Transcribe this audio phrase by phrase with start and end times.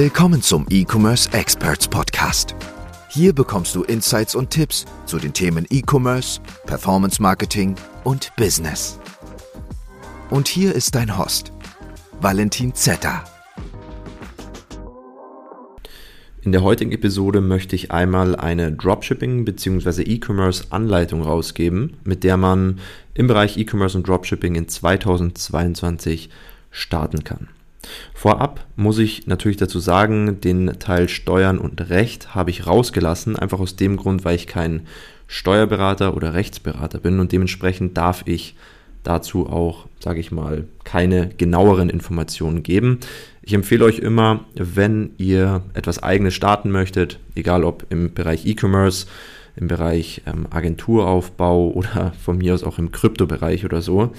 [0.00, 2.54] Willkommen zum E-Commerce Experts Podcast.
[3.08, 9.00] Hier bekommst du Insights und Tipps zu den Themen E-Commerce, Performance Marketing und Business.
[10.30, 11.50] Und hier ist dein Host,
[12.20, 13.24] Valentin Zetter.
[16.42, 20.02] In der heutigen Episode möchte ich einmal eine Dropshipping bzw.
[20.02, 22.78] E-Commerce Anleitung rausgeben, mit der man
[23.14, 26.30] im Bereich E-Commerce und Dropshipping in 2022
[26.70, 27.48] starten kann.
[28.14, 33.60] Vorab muss ich natürlich dazu sagen, den Teil Steuern und Recht habe ich rausgelassen, einfach
[33.60, 34.86] aus dem Grund, weil ich kein
[35.26, 38.54] Steuerberater oder Rechtsberater bin und dementsprechend darf ich
[39.02, 43.00] dazu auch, sage ich mal, keine genaueren Informationen geben.
[43.42, 49.06] Ich empfehle euch immer, wenn ihr etwas eigenes starten möchtet, egal ob im Bereich E-Commerce,
[49.56, 54.12] im Bereich ähm, Agenturaufbau oder von mir aus auch im Kryptobereich oder so,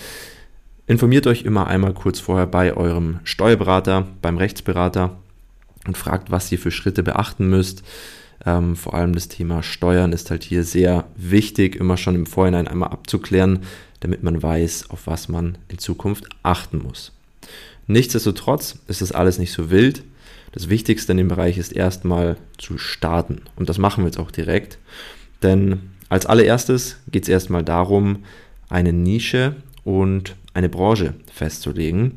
[0.89, 5.19] Informiert euch immer einmal kurz vorher bei eurem Steuerberater, beim Rechtsberater
[5.85, 7.83] und fragt, was ihr für Schritte beachten müsst.
[8.43, 12.67] Ähm, vor allem das Thema Steuern ist halt hier sehr wichtig, immer schon im Vorhinein
[12.67, 13.59] einmal abzuklären,
[13.99, 17.11] damit man weiß, auf was man in Zukunft achten muss.
[17.85, 20.01] Nichtsdestotrotz ist das alles nicht so wild.
[20.53, 23.43] Das Wichtigste in dem Bereich ist erstmal zu starten.
[23.57, 24.79] Und das machen wir jetzt auch direkt.
[25.43, 28.23] Denn als allererstes geht es erstmal darum,
[28.69, 32.13] eine Nische und eine Branche festzulegen.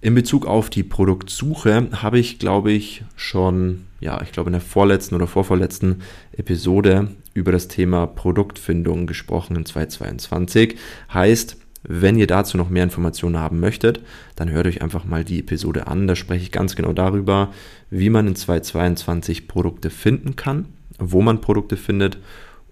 [0.00, 4.60] In Bezug auf die Produktsuche habe ich, glaube ich, schon, ja, ich glaube in der
[4.60, 6.02] vorletzten oder vorvorletzten
[6.36, 10.76] Episode über das Thema Produktfindung gesprochen in 2022.
[11.14, 14.00] Heißt, wenn ihr dazu noch mehr Informationen haben möchtet,
[14.34, 16.08] dann hört euch einfach mal die Episode an.
[16.08, 17.52] Da spreche ich ganz genau darüber,
[17.90, 20.66] wie man in 2022 Produkte finden kann,
[20.98, 22.18] wo man Produkte findet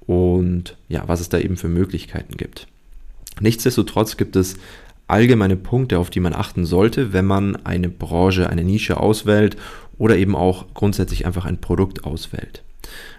[0.01, 2.67] und ja, was es da eben für Möglichkeiten gibt.
[3.41, 4.57] Nichtsdestotrotz gibt es
[5.09, 9.57] allgemeine Punkte, auf die man achten sollte, wenn man eine Branche, eine Nische auswählt
[9.99, 12.63] oder eben auch grundsätzlich einfach ein Produkt auswählt.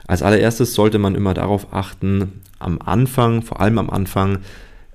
[0.08, 4.40] Als allererstes sollte man immer darauf achten, am Anfang, vor allem am Anfang,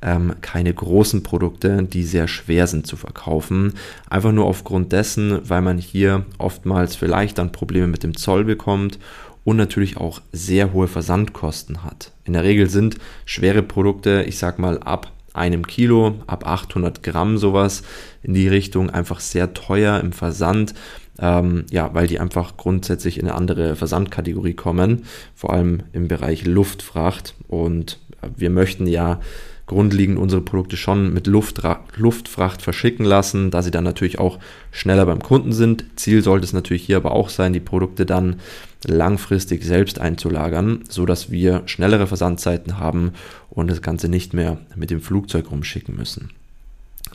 [0.03, 3.75] ähm, keine großen Produkte, die sehr schwer sind zu verkaufen.
[4.09, 8.99] Einfach nur aufgrund dessen, weil man hier oftmals vielleicht dann Probleme mit dem Zoll bekommt
[9.45, 12.12] und natürlich auch sehr hohe Versandkosten hat.
[12.25, 17.39] In der Regel sind schwere Produkte, ich sag mal ab einem Kilo, ab 800 Gramm
[17.39, 17.83] sowas
[18.23, 20.75] in die Richtung, einfach sehr teuer im Versand.
[21.19, 25.05] Ähm, ja, weil die einfach grundsätzlich in eine andere Versandkategorie kommen,
[25.35, 27.35] vor allem im Bereich Luftfracht.
[27.49, 27.99] Und
[28.37, 29.21] wir möchten ja
[29.67, 34.39] grundlegend unsere Produkte schon mit Luftra Luftfracht verschicken lassen, da sie dann natürlich auch
[34.71, 35.85] schneller beim Kunden sind.
[35.97, 38.37] Ziel sollte es natürlich hier aber auch sein, die Produkte dann
[38.89, 43.13] langfristig selbst einzulagern, so dass wir schnellere Versandzeiten haben
[43.51, 46.31] und das Ganze nicht mehr mit dem Flugzeug rumschicken müssen.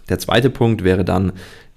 [0.09, 1.34] Der zweite Punkt wäre dann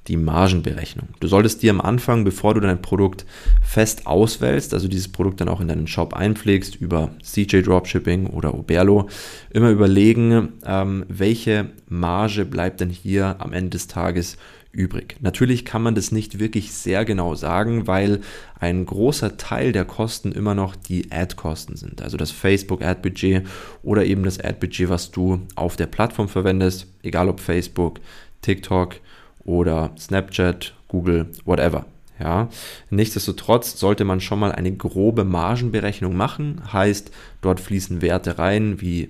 [0.08, 1.08] die Margenberechnung.
[1.20, 3.24] Du solltest dir am Anfang, bevor du dein Produkt
[3.62, 8.54] fest auswählst, also dieses Produkt dann auch in deinen Shop einpflegst über CJ Dropshipping oder
[8.54, 9.08] Oberlo,
[9.50, 14.36] immer überlegen, ähm, welche Marge bleibt denn hier am Ende des Tages
[14.74, 15.16] übrig.
[15.20, 18.20] Natürlich kann man das nicht wirklich sehr genau sagen, weil
[18.58, 22.02] ein großer Teil der Kosten immer noch die Ad-Kosten sind.
[22.02, 23.46] Also das Facebook-Ad-Budget
[23.82, 28.00] oder eben das Ad-Budget, was du auf der Plattform verwendest, egal ob Facebook,
[28.42, 28.96] TikTok
[29.44, 31.86] oder Snapchat, Google, whatever.
[32.20, 32.48] Ja,
[32.90, 36.60] nichtsdestotrotz sollte man schon mal eine grobe Margenberechnung machen.
[36.72, 39.08] Heißt, dort fließen Werte rein, wie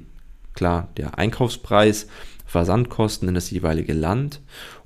[0.54, 2.06] klar der Einkaufspreis,
[2.47, 4.41] Versandkosten in das jeweilige Land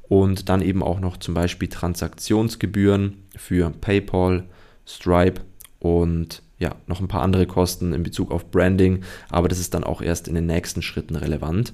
[0.09, 4.45] und dann eben auch noch zum Beispiel Transaktionsgebühren für PayPal,
[4.87, 5.43] Stripe
[5.79, 9.85] und ja, noch ein paar andere Kosten in Bezug auf Branding, aber das ist dann
[9.85, 11.73] auch erst in den nächsten Schritten relevant.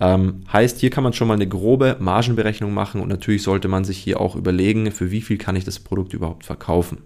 [0.00, 3.84] Ähm, heißt, hier kann man schon mal eine grobe Margenberechnung machen und natürlich sollte man
[3.84, 6.98] sich hier auch überlegen, für wie viel kann ich das Produkt überhaupt verkaufen.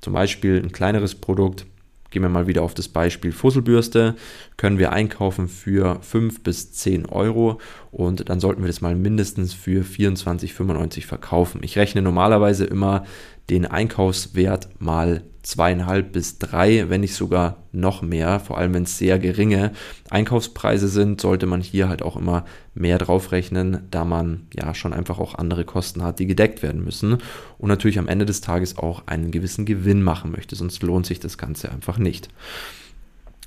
[0.00, 1.66] Zum Beispiel ein kleineres Produkt
[2.10, 4.14] Gehen wir mal wieder auf das Beispiel Fusselbürste.
[4.56, 9.54] Können wir einkaufen für 5 bis 10 Euro und dann sollten wir das mal mindestens
[9.54, 11.60] für 24,95 verkaufen.
[11.62, 13.04] Ich rechne normalerweise immer
[13.50, 18.40] den Einkaufswert mal zweieinhalb bis drei, wenn nicht sogar noch mehr.
[18.40, 19.70] Vor allem wenn es sehr geringe
[20.10, 22.44] Einkaufspreise sind, sollte man hier halt auch immer
[22.74, 27.18] mehr draufrechnen, da man ja schon einfach auch andere Kosten hat, die gedeckt werden müssen
[27.58, 31.20] und natürlich am Ende des Tages auch einen gewissen Gewinn machen möchte, sonst lohnt sich
[31.20, 32.28] das Ganze einfach nicht.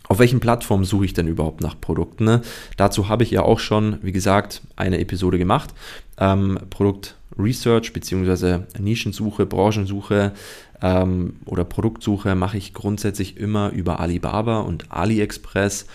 [0.07, 2.23] Auf welchen Plattformen suche ich denn überhaupt nach Produkten?
[2.23, 2.41] Ne?
[2.77, 5.71] Dazu habe ich ja auch schon, wie gesagt, eine Episode gemacht.
[6.17, 8.59] Ähm, Produkt Research bzw.
[8.79, 10.33] Nischensuche, Branchensuche
[10.81, 15.85] ähm, oder Produktsuche mache ich grundsätzlich immer über Alibaba und AliExpress.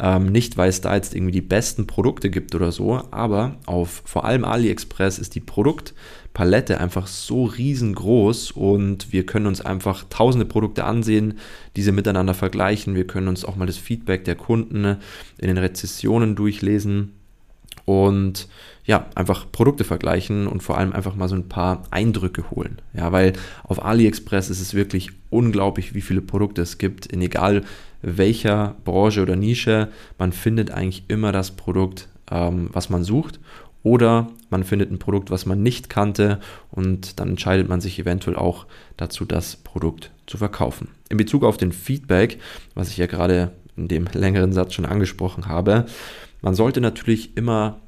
[0.00, 4.02] Ähm, nicht, weil es da jetzt irgendwie die besten Produkte gibt oder so, aber auf
[4.04, 10.46] vor allem AliExpress ist die Produktpalette einfach so riesengroß und wir können uns einfach tausende
[10.46, 11.38] Produkte ansehen,
[11.74, 12.94] diese miteinander vergleichen.
[12.94, 17.17] Wir können uns auch mal das Feedback der Kunden in den Rezessionen durchlesen
[17.88, 18.48] und
[18.84, 22.82] ja, einfach Produkte vergleichen und vor allem einfach mal so ein paar Eindrücke holen.
[22.92, 23.32] Ja, weil
[23.64, 27.64] auf AliExpress ist es wirklich unglaublich, wie viele Produkte es gibt, in egal
[28.02, 29.88] welcher Branche oder Nische.
[30.18, 33.40] Man findet eigentlich immer das Produkt, ähm, was man sucht.
[33.82, 36.40] Oder man findet ein Produkt, was man nicht kannte
[36.70, 38.66] und dann entscheidet man sich eventuell auch
[38.98, 40.88] dazu, das Produkt zu verkaufen.
[41.08, 42.38] In Bezug auf den Feedback,
[42.74, 45.86] was ich ja gerade in dem längeren Satz schon angesprochen habe,
[46.40, 47.80] man sollte natürlich immer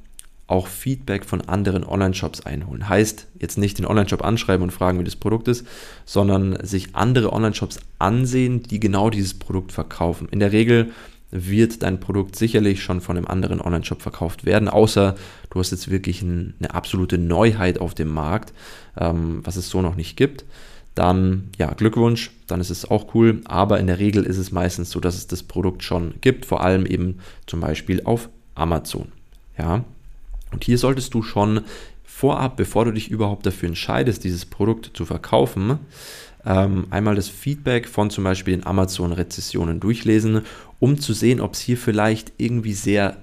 [0.50, 2.88] auch Feedback von anderen Online-Shops einholen.
[2.88, 5.64] Heißt, jetzt nicht den Online-Shop anschreiben und fragen, wie das Produkt ist,
[6.04, 10.28] sondern sich andere Online-Shops ansehen, die genau dieses Produkt verkaufen.
[10.32, 10.90] In der Regel
[11.30, 15.14] wird dein Produkt sicherlich schon von einem anderen Online-Shop verkauft werden, außer
[15.50, 18.52] du hast jetzt wirklich ein, eine absolute Neuheit auf dem Markt,
[18.98, 20.44] ähm, was es so noch nicht gibt.
[20.96, 24.90] Dann, ja, Glückwunsch, dann ist es auch cool, aber in der Regel ist es meistens
[24.90, 28.28] so, dass es das Produkt schon gibt, vor allem eben zum Beispiel auf
[28.60, 29.12] Amazon.
[29.58, 29.84] Ja,
[30.52, 31.62] und hier solltest du schon
[32.04, 35.78] vorab, bevor du dich überhaupt dafür entscheidest, dieses Produkt zu verkaufen,
[36.44, 40.42] ähm, einmal das Feedback von zum Beispiel den Amazon-Rezessionen durchlesen,
[40.78, 43.18] um zu sehen, ob es hier vielleicht irgendwie sehr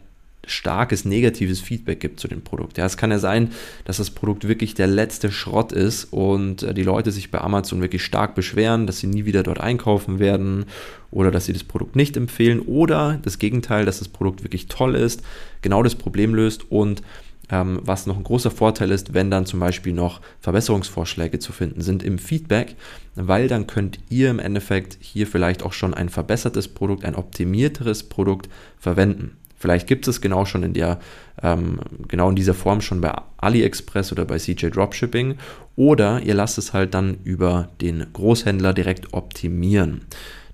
[0.47, 2.77] starkes negatives Feedback gibt zu dem Produkt.
[2.77, 3.51] Ja, es kann ja sein,
[3.85, 7.81] dass das Produkt wirklich der letzte Schrott ist und äh, die Leute sich bei Amazon
[7.81, 10.65] wirklich stark beschweren, dass sie nie wieder dort einkaufen werden
[11.11, 14.95] oder dass sie das Produkt nicht empfehlen oder das Gegenteil, dass das Produkt wirklich toll
[14.95, 15.21] ist,
[15.61, 17.01] genau das Problem löst und
[17.49, 21.81] ähm, was noch ein großer Vorteil ist, wenn dann zum Beispiel noch Verbesserungsvorschläge zu finden
[21.81, 22.75] sind im Feedback,
[23.15, 28.03] weil dann könnt ihr im Endeffekt hier vielleicht auch schon ein verbessertes Produkt, ein optimierteres
[28.03, 29.37] Produkt verwenden.
[29.57, 30.99] Vielleicht gibt es genau schon in der,
[31.41, 35.35] ähm, genau in dieser Form schon bei AliExpress oder bei CJ Dropshipping
[35.75, 40.01] oder ihr lasst es halt dann über den Großhändler direkt optimieren.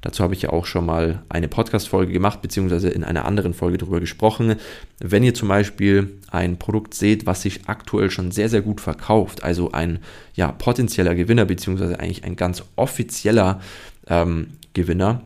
[0.03, 3.77] Dazu habe ich ja auch schon mal eine Podcast-Folge gemacht, beziehungsweise in einer anderen Folge
[3.77, 4.57] darüber gesprochen.
[4.99, 9.43] Wenn ihr zum Beispiel ein Produkt seht, was sich aktuell schon sehr, sehr gut verkauft,
[9.43, 9.99] also ein
[10.35, 13.61] ja, potenzieller Gewinner, beziehungsweise eigentlich ein ganz offizieller
[14.07, 15.21] ähm, Gewinner,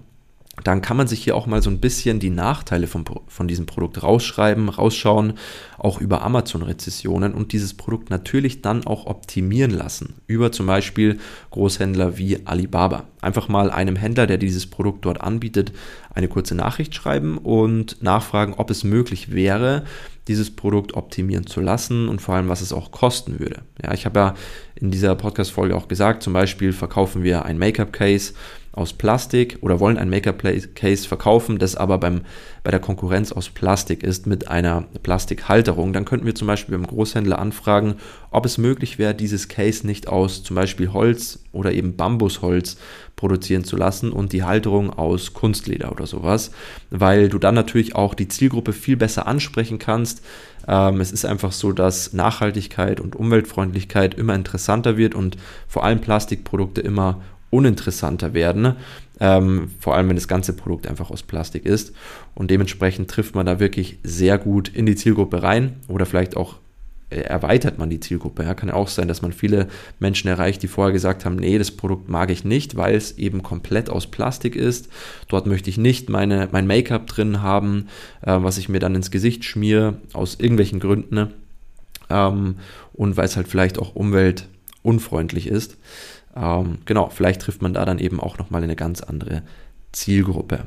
[0.63, 3.65] dann kann man sich hier auch mal so ein bisschen die Nachteile von, von diesem
[3.65, 5.33] Produkt rausschreiben, rausschauen,
[5.77, 11.19] auch über Amazon-Rezessionen und dieses Produkt natürlich dann auch optimieren lassen, über zum Beispiel
[11.51, 13.04] Großhändler wie Alibaba.
[13.21, 15.74] Einfach mal einem Händler, der dieses Produkt dort anbietet,
[16.13, 19.83] eine kurze Nachricht schreiben und nachfragen, ob es möglich wäre,
[20.27, 23.62] dieses Produkt optimieren zu lassen und vor allem, was es auch kosten würde.
[23.81, 24.36] Ja, ich habe ja
[24.75, 28.33] in dieser Podcast-Folge auch gesagt, zum Beispiel verkaufen wir ein Make-up-Case
[28.77, 32.21] aus Plastik oder wollen ein Make-up-Case verkaufen, das aber beim,
[32.63, 36.88] bei der Konkurrenz aus Plastik ist mit einer Plastikhalterung, dann könnten wir zum Beispiel beim
[36.88, 37.95] Großhändler anfragen,
[38.29, 42.77] ob es möglich wäre, dieses Case nicht aus zum Beispiel Holz oder eben Bambusholz
[43.15, 46.51] produzieren zu lassen und die Halterung aus Kunstleder oder sowas,
[46.91, 50.23] weil du dann natürlich auch die Zielgruppe viel besser ansprechen kannst.
[50.68, 55.38] Ähm, es ist einfach so, dass Nachhaltigkeit und Umweltfreundlichkeit immer interessanter wird und
[55.68, 58.75] vor allem Plastikprodukte immer uninteressanter werden,
[59.19, 61.94] ähm, vor allem wenn das ganze Produkt einfach aus Plastik ist.
[62.35, 66.55] Und dementsprechend trifft man da wirklich sehr gut in die Zielgruppe rein oder vielleicht auch
[67.09, 68.44] äh, erweitert man die Zielgruppe.
[68.44, 69.67] Ja, kann ja auch sein, dass man viele
[69.99, 73.44] Menschen erreicht, die vorher gesagt haben, nee, das Produkt mag ich nicht, weil es eben
[73.44, 74.89] komplett aus Plastik ist.
[75.30, 77.87] Dort möchte ich nicht meine, mein Make-up drin haben,
[78.21, 81.16] äh, was ich mir dann ins Gesicht schmiere, aus irgendwelchen Gründen.
[81.16, 81.31] Ne?
[82.09, 82.56] Ähm,
[82.94, 85.77] und weil es halt vielleicht auch umweltunfreundlich ist.
[86.39, 89.41] Ähm, genau, vielleicht trifft man da dann eben auch nochmal eine ganz andere
[89.91, 90.65] Zielgruppe.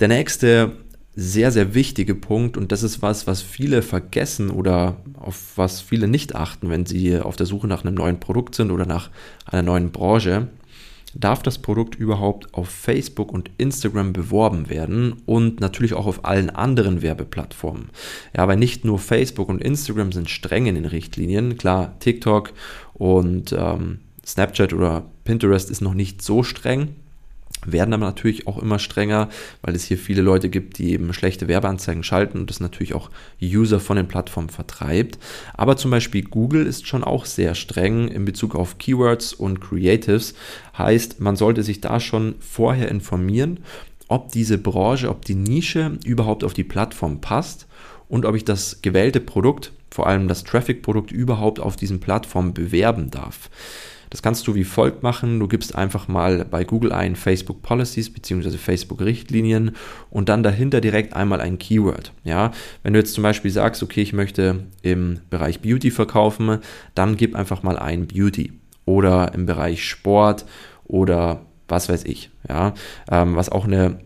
[0.00, 0.72] Der nächste
[1.16, 6.08] sehr, sehr wichtige Punkt, und das ist was, was viele vergessen oder auf was viele
[6.08, 9.10] nicht achten, wenn sie auf der Suche nach einem neuen Produkt sind oder nach
[9.46, 10.48] einer neuen Branche,
[11.14, 16.50] darf das Produkt überhaupt auf Facebook und Instagram beworben werden und natürlich auch auf allen
[16.50, 17.90] anderen Werbeplattformen.
[18.36, 21.56] Ja, aber nicht nur Facebook und Instagram sind streng in den Richtlinien.
[21.56, 22.52] Klar, TikTok
[22.94, 26.96] und ähm, Snapchat oder Pinterest ist noch nicht so streng,
[27.66, 29.28] werden aber natürlich auch immer strenger,
[29.62, 33.10] weil es hier viele Leute gibt, die eben schlechte Werbeanzeigen schalten und das natürlich auch
[33.42, 35.18] User von den Plattformen vertreibt.
[35.54, 40.34] Aber zum Beispiel Google ist schon auch sehr streng in Bezug auf Keywords und Creatives.
[40.76, 43.60] Heißt, man sollte sich da schon vorher informieren,
[44.08, 47.66] ob diese Branche, ob die Nische überhaupt auf die Plattform passt
[48.08, 53.12] und ob ich das gewählte Produkt vor allem das Traffic-Produkt überhaupt auf diesen Plattformen bewerben
[53.12, 53.48] darf.
[54.14, 55.40] Das kannst du wie folgt machen.
[55.40, 58.58] Du gibst einfach mal bei Google ein Facebook Policies bzw.
[58.58, 59.72] Facebook Richtlinien
[60.08, 62.12] und dann dahinter direkt einmal ein Keyword.
[62.22, 62.52] Ja,
[62.84, 66.58] wenn du jetzt zum Beispiel sagst, okay, ich möchte im Bereich Beauty verkaufen,
[66.94, 68.52] dann gib einfach mal ein Beauty
[68.84, 70.44] oder im Bereich Sport
[70.84, 72.30] oder was weiß ich.
[72.48, 72.74] Ja,
[73.10, 73.98] ähm, was auch eine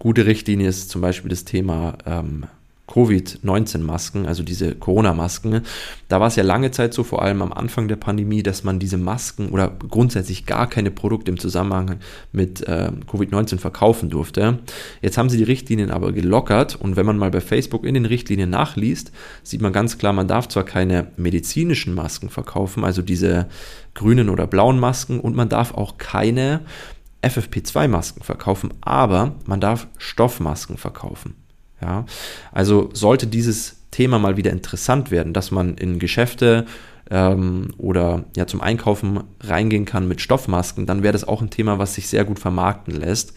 [0.00, 2.46] gute Richtlinie ist, zum Beispiel das Thema ähm,
[2.90, 5.62] Covid-19-Masken, also diese Corona-Masken.
[6.08, 8.78] Da war es ja lange Zeit so, vor allem am Anfang der Pandemie, dass man
[8.78, 12.00] diese Masken oder grundsätzlich gar keine Produkte im Zusammenhang
[12.32, 14.58] mit äh, Covid-19 verkaufen durfte.
[15.02, 18.06] Jetzt haben sie die Richtlinien aber gelockert und wenn man mal bei Facebook in den
[18.06, 23.46] Richtlinien nachliest, sieht man ganz klar, man darf zwar keine medizinischen Masken verkaufen, also diese
[23.94, 26.62] grünen oder blauen Masken und man darf auch keine
[27.22, 31.34] FFP2-Masken verkaufen, aber man darf Stoffmasken verkaufen.
[31.80, 32.04] Ja,
[32.52, 36.66] also sollte dieses Thema mal wieder interessant werden, dass man in Geschäfte
[37.10, 41.78] ähm, oder ja zum Einkaufen reingehen kann mit Stoffmasken, dann wäre das auch ein Thema,
[41.78, 43.34] was sich sehr gut vermarkten lässt,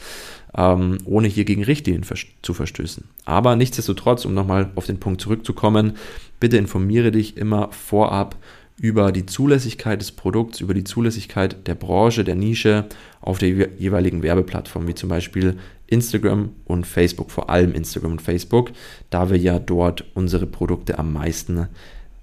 [0.55, 3.05] ähm, ohne hier gegen Richtlinien vers zu verstößen.
[3.25, 5.93] Aber nichtsdestotrotz, um nochmal auf den Punkt zurückzukommen,
[6.39, 8.35] bitte informiere dich immer vorab
[8.77, 12.85] über die Zulässigkeit des Produkts, über die Zulässigkeit der Branche, der Nische
[13.21, 15.57] auf der jeweiligen Werbeplattform, wie zum Beispiel
[15.93, 18.71] Instagram und Facebook, vor allem Instagram und Facebook,
[19.09, 21.67] da wir ja dort unsere Produkte am meisten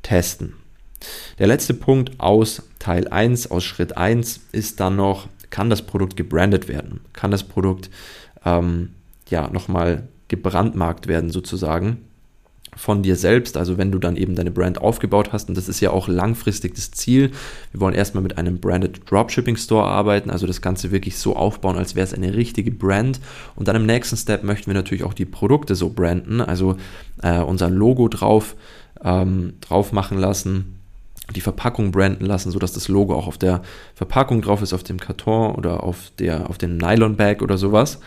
[0.03, 0.55] testen.
[1.39, 6.17] Der letzte Punkt aus Teil 1, aus Schritt 1, ist dann noch, kann das Produkt
[6.17, 7.01] gebrandet werden?
[7.13, 7.91] Kann das Produkt
[8.45, 8.91] ähm,
[9.29, 12.05] ja nochmal gebrandmarkt werden sozusagen?
[12.77, 15.81] Von dir selbst, also wenn du dann eben deine Brand aufgebaut hast, und das ist
[15.81, 17.31] ja auch langfristig das Ziel.
[17.73, 21.77] Wir wollen erstmal mit einem Branded Dropshipping Store arbeiten, also das Ganze wirklich so aufbauen,
[21.77, 23.21] als wäre es eine richtige Brand.
[23.57, 26.77] Und dann im nächsten Step möchten wir natürlich auch die Produkte so branden, also
[27.23, 28.57] äh, unser Logo drauf,
[29.03, 30.77] ähm, drauf machen lassen,
[31.35, 33.63] die Verpackung branden lassen, sodass das Logo auch auf der
[33.95, 38.01] Verpackung drauf ist, auf dem Karton oder auf, der, auf dem Nylon-Bag oder sowas.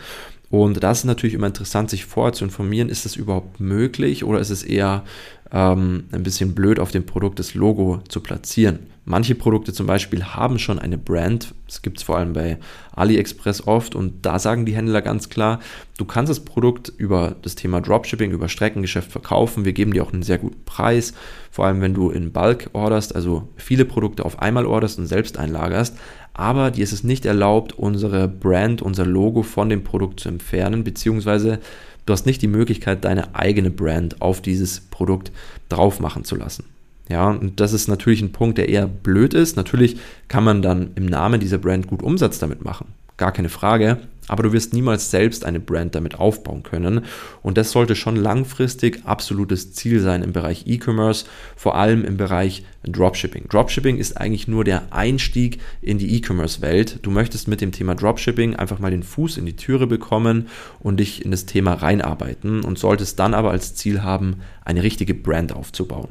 [0.62, 4.38] Und da ist natürlich immer interessant, sich vorher zu informieren, ist das überhaupt möglich oder
[4.38, 5.02] ist es eher
[5.50, 8.86] ähm, ein bisschen blöd, auf dem Produkt das Logo zu platzieren.
[9.04, 12.58] Manche Produkte zum Beispiel haben schon eine Brand, das gibt es vor allem bei
[12.94, 15.58] AliExpress oft und da sagen die Händler ganz klar,
[15.98, 20.12] du kannst das Produkt über das Thema Dropshipping, über Streckengeschäft verkaufen, wir geben dir auch
[20.12, 21.14] einen sehr guten Preis,
[21.50, 25.36] vor allem wenn du in Bulk orderst, also viele Produkte auf einmal orderst und selbst
[25.36, 25.98] einlagerst,
[26.34, 30.84] aber dir ist es nicht erlaubt, unsere Brand, unser Logo von dem Produkt zu entfernen,
[30.84, 31.60] beziehungsweise
[32.06, 35.32] du hast nicht die Möglichkeit, deine eigene Brand auf dieses Produkt
[35.68, 36.64] drauf machen zu lassen.
[37.08, 39.56] Ja, und das ist natürlich ein Punkt, der eher blöd ist.
[39.56, 39.98] Natürlich
[40.28, 42.86] kann man dann im Namen dieser Brand gut Umsatz damit machen.
[43.16, 47.02] Gar keine Frage aber du wirst niemals selbst eine Brand damit aufbauen können.
[47.42, 52.64] Und das sollte schon langfristig absolutes Ziel sein im Bereich E-Commerce, vor allem im Bereich
[52.84, 53.48] Dropshipping.
[53.48, 57.00] Dropshipping ist eigentlich nur der Einstieg in die E-Commerce-Welt.
[57.02, 60.48] Du möchtest mit dem Thema Dropshipping einfach mal den Fuß in die Türe bekommen
[60.80, 65.14] und dich in das Thema reinarbeiten und solltest dann aber als Ziel haben, eine richtige
[65.14, 66.08] Brand aufzubauen.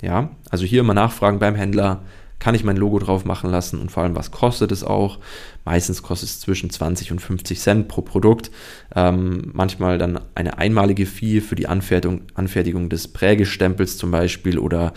[0.00, 2.02] Ja, also hier immer nachfragen beim Händler,
[2.42, 5.20] kann ich mein Logo drauf machen lassen und vor allem, was kostet es auch?
[5.64, 8.50] Meistens kostet es zwischen 20 und 50 Cent pro Produkt.
[8.96, 14.92] Ähm, manchmal dann eine einmalige Fee für die Anfertigung, Anfertigung des Prägestempels zum Beispiel oder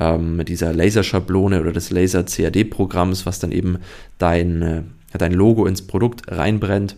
[0.00, 3.76] ähm, dieser Laserschablone oder des Laser-CAD-Programms, was dann eben
[4.16, 6.96] dein, äh, dein Logo ins Produkt reinbrennt.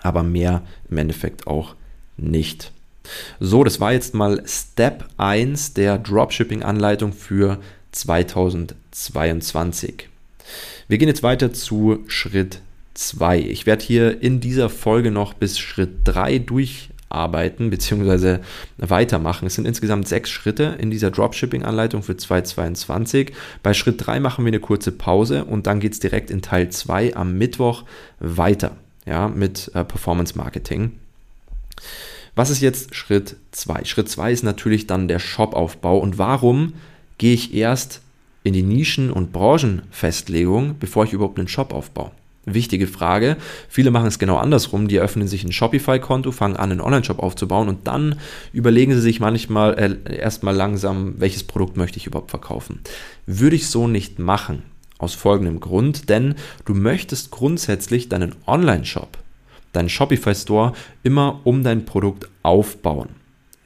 [0.00, 1.74] Aber mehr im Endeffekt auch
[2.16, 2.72] nicht.
[3.38, 7.58] So, das war jetzt mal Step 1 der Dropshipping-Anleitung für
[8.90, 10.08] 2022.
[10.88, 12.60] Wir gehen jetzt weiter zu Schritt
[12.94, 13.38] 2.
[13.38, 18.38] Ich werde hier in dieser Folge noch bis Schritt 3 durcharbeiten bzw.
[18.78, 19.46] weitermachen.
[19.46, 23.32] Es sind insgesamt sechs Schritte in dieser Dropshipping-Anleitung für 2022.
[23.62, 26.70] Bei Schritt 3 machen wir eine kurze Pause und dann geht es direkt in Teil
[26.70, 27.84] 2 am Mittwoch
[28.18, 30.92] weiter ja, mit äh, Performance Marketing.
[32.34, 33.84] Was ist jetzt Schritt 2?
[33.84, 36.74] Schritt 2 ist natürlich dann der Shop-Aufbau und warum
[37.18, 38.00] gehe ich erst
[38.42, 42.12] in die Nischen- und Branchenfestlegung, bevor ich überhaupt einen Shop aufbaue?
[42.46, 43.36] Wichtige Frage.
[43.68, 44.88] Viele machen es genau andersrum.
[44.88, 48.16] Die öffnen sich ein Shopify-Konto, fangen an, einen Online-Shop aufzubauen und dann
[48.52, 52.80] überlegen sie sich manchmal äh, erstmal langsam, welches Produkt möchte ich überhaupt verkaufen.
[53.26, 54.62] Würde ich so nicht machen.
[54.96, 59.18] Aus folgendem Grund, denn du möchtest grundsätzlich deinen Online-Shop,
[59.72, 63.19] deinen Shopify-Store immer um dein Produkt aufbauen.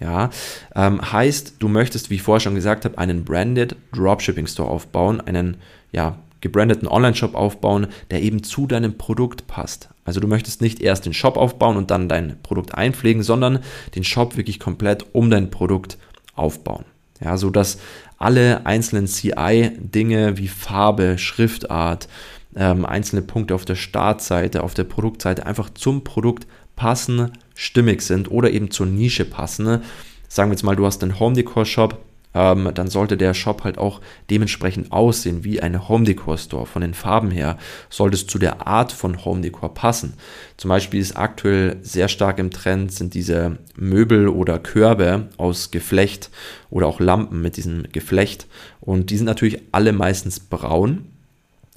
[0.05, 0.29] Ja,
[0.75, 5.23] ähm, heißt, du möchtest, wie ich vorher schon gesagt habe, einen branded Dropshipping Store aufbauen,
[5.23, 5.57] einen
[5.93, 9.89] ja, gebrandeten Online-Shop aufbauen, der eben zu deinem Produkt passt.
[10.05, 13.61] Also du möchtest nicht erst den Shop aufbauen und dann dein Produkt einpflegen, sondern
[13.95, 15.97] den Shop wirklich komplett um dein Produkt
[16.35, 16.85] aufbauen.
[17.23, 17.79] Ja, so dass
[18.19, 22.09] alle einzelnen CI-Dinge wie Farbe, Schriftart,
[22.57, 26.47] ähm, einzelne Punkte auf der Startseite, auf der Produktseite einfach zum Produkt
[26.77, 29.83] passen, stimmig sind oder eben zur Nische passen.
[30.29, 32.05] Sagen wir jetzt mal, du hast einen Home Decor Shop,
[32.35, 36.67] ähm, dann sollte der Shop halt auch dementsprechend aussehen wie eine Home Decor Store.
[36.67, 37.57] Von den Farben her
[37.89, 40.15] sollte es zu der Art von Home Decor passen.
[40.57, 46.31] Zum Beispiel ist aktuell sehr stark im Trend sind diese Möbel oder Körbe aus Geflecht
[46.71, 48.47] oder auch Lampen mit diesem Geflecht
[48.81, 51.07] und die sind natürlich alle meistens braun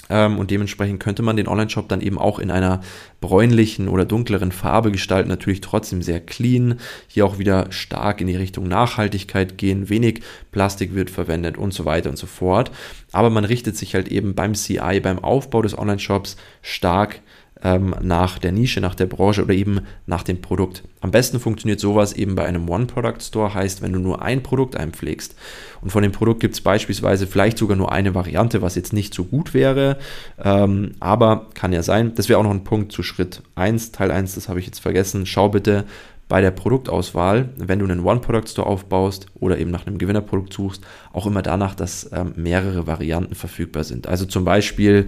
[0.10, 2.82] ähm, und dementsprechend könnte man den Online-Shop dann eben auch in einer
[3.22, 5.30] bräunlichen oder dunkleren Farbe gestalten.
[5.30, 6.80] Natürlich trotzdem sehr clean.
[7.08, 9.90] Hier auch wieder stark in die Richtung Nachhaltigkeit gehen.
[9.90, 10.22] Wenig
[10.52, 12.72] Plastik wird verwendet und so weiter und so fort.
[13.12, 17.20] Aber man richtet sich halt eben beim CI, beim Aufbau des Online-Shops stark
[17.64, 20.84] ähm, nach der Nische, nach der Branche oder eben nach dem Produkt.
[21.02, 25.36] Am besten funktioniert sowas eben bei einem One-Product-Store, heißt, wenn du nur ein Produkt einpflegst
[25.82, 29.14] und von dem Produkt gibt es beispielsweise vielleicht sogar nur eine Variante, was jetzt nicht
[29.14, 29.98] so gut wäre,
[30.44, 32.14] ähm, aber kann ja sein.
[32.16, 34.80] Das wäre auch noch ein Punkt zu Schritt 1, Teil 1, das habe ich jetzt
[34.80, 35.26] vergessen.
[35.26, 35.86] Schau bitte
[36.28, 40.84] bei der Produktauswahl, wenn du einen One-Product-Store aufbaust oder eben nach einem Gewinnerprodukt suchst,
[41.14, 44.08] auch immer danach, dass ähm, mehrere Varianten verfügbar sind.
[44.08, 45.08] Also zum Beispiel,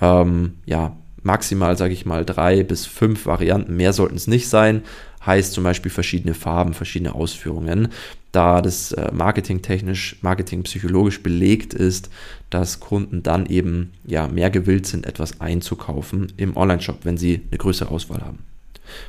[0.00, 0.96] ähm, ja,
[1.26, 3.76] maximal, sage ich mal, drei bis fünf Varianten.
[3.76, 4.82] Mehr sollten es nicht sein.
[5.26, 7.88] Heißt zum Beispiel verschiedene Farben, verschiedene Ausführungen.
[8.32, 12.10] Da das äh, marketingtechnisch, marketingpsychologisch belegt ist,
[12.48, 17.58] dass Kunden dann eben ja mehr gewillt sind, etwas einzukaufen im Online-Shop, wenn sie eine
[17.58, 18.38] größere Auswahl haben.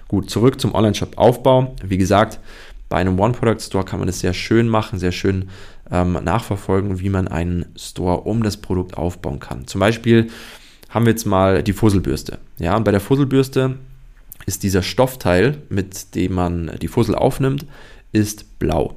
[0.07, 1.75] Gut, zurück zum Online-Shop-Aufbau.
[1.83, 2.39] Wie gesagt,
[2.89, 5.49] bei einem One-Product-Store kann man es sehr schön machen, sehr schön
[5.91, 9.67] ähm, nachverfolgen, wie man einen Store um das Produkt aufbauen kann.
[9.67, 10.29] Zum Beispiel
[10.89, 12.39] haben wir jetzt mal die Fusselbürste.
[12.59, 13.77] Ja, und bei der Fusselbürste
[14.45, 17.65] ist dieser Stoffteil, mit dem man die Fussel aufnimmt,
[18.11, 18.95] ist blau.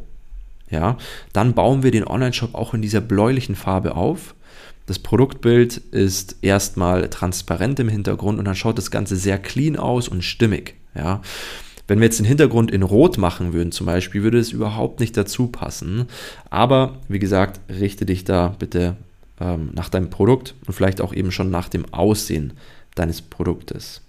[0.71, 0.97] Ja,
[1.33, 4.35] dann bauen wir den Online-Shop auch in dieser bläulichen Farbe auf.
[4.87, 10.09] Das Produktbild ist erstmal transparent im Hintergrund und dann schaut das Ganze sehr clean aus
[10.09, 10.77] und stimmig.
[10.95, 11.21] Ja,
[11.91, 15.17] wenn wir jetzt den Hintergrund in Rot machen würden, zum Beispiel, würde es überhaupt nicht
[15.17, 16.07] dazu passen.
[16.49, 18.97] Aber wie gesagt, richte dich da bitte
[19.41, 22.53] ähm, nach deinem Produkt und vielleicht auch eben schon nach dem Aussehen
[22.95, 24.03] deines Produktes.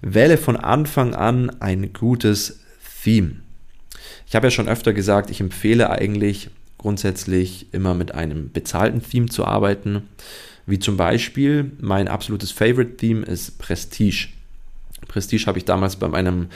[0.00, 2.60] Wähle von Anfang an ein gutes
[3.02, 3.36] Theme.
[4.26, 9.26] Ich habe ja schon öfter gesagt, ich empfehle eigentlich grundsätzlich immer mit einem bezahlten Theme
[9.26, 10.08] zu arbeiten.
[10.66, 14.28] Wie zum Beispiel mein absolutes Favorite Theme ist Prestige.
[15.08, 16.48] Prestige habe ich damals bei meinem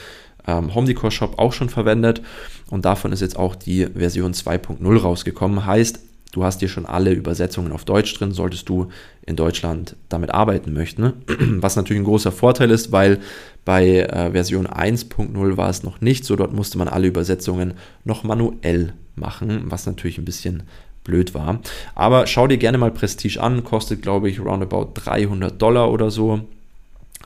[0.46, 2.22] ähm, Home Decor Shop auch schon verwendet
[2.70, 5.66] und davon ist jetzt auch die Version 2.0 rausgekommen.
[5.66, 6.00] Heißt,
[6.37, 8.88] du hast hier schon alle Übersetzungen auf Deutsch drin, solltest du
[9.25, 11.03] in Deutschland damit arbeiten möchten.
[11.03, 11.14] Ne?
[11.62, 13.20] Was natürlich ein großer Vorteil ist, weil
[13.64, 16.37] bei äh, Version 1.0 war es noch nicht so.
[16.37, 20.64] Dort musste man alle Übersetzungen noch manuell machen, was natürlich ein bisschen
[21.05, 21.61] blöd war.
[21.94, 26.42] Aber schau dir gerne mal Prestige an, kostet glaube ich roundabout 300 Dollar oder so.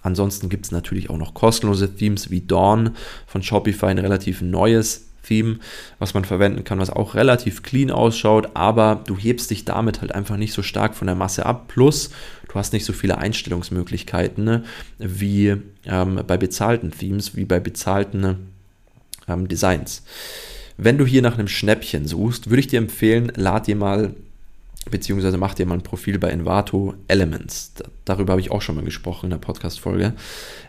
[0.02, 2.94] Ansonsten gibt es natürlich auch noch kostenlose Themes wie Dawn
[3.26, 5.58] von Shopify, ein relativ neues Theme,
[5.98, 10.14] was man verwenden kann, was auch relativ clean ausschaut, aber du hebst dich damit halt
[10.14, 11.68] einfach nicht so stark von der Masse ab.
[11.68, 12.10] Plus,
[12.48, 14.64] du hast nicht so viele Einstellungsmöglichkeiten ne,
[14.98, 15.56] wie
[15.86, 18.48] ähm, bei bezahlten Themes, wie bei bezahlten
[19.28, 20.02] ähm, Designs.
[20.76, 24.14] Wenn du hier nach einem Schnäppchen suchst, würde ich dir empfehlen, lad dir mal
[24.88, 27.74] beziehungsweise mach dir mal ein Profil bei Envato Elements.
[28.04, 30.14] Darüber habe ich auch schon mal gesprochen in der Podcast-Folge.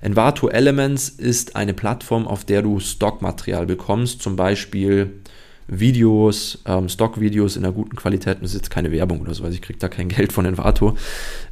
[0.01, 5.21] Envato Elements ist eine Plattform, auf der du Stockmaterial bekommst, zum Beispiel
[5.67, 8.39] Videos, ähm, Stockvideos in einer guten Qualität.
[8.41, 10.97] Das ist jetzt keine Werbung oder so, also ich kriege da kein Geld von Envato.